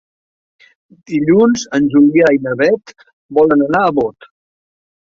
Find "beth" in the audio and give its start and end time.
2.63-2.95